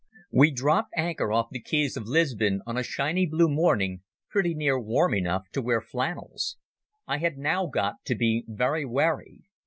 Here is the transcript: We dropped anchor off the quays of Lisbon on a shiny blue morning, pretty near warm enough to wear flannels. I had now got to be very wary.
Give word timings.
We 0.31 0.49
dropped 0.49 0.93
anchor 0.97 1.31
off 1.31 1.49
the 1.51 1.61
quays 1.61 1.95
of 1.95 2.07
Lisbon 2.07 2.63
on 2.65 2.75
a 2.75 2.81
shiny 2.81 3.27
blue 3.27 3.47
morning, 3.47 4.01
pretty 4.31 4.55
near 4.55 4.79
warm 4.81 5.13
enough 5.13 5.43
to 5.51 5.61
wear 5.61 5.79
flannels. 5.79 6.57
I 7.05 7.19
had 7.19 7.37
now 7.37 7.67
got 7.67 7.97
to 8.05 8.15
be 8.15 8.43
very 8.47 8.83
wary. 8.83 9.43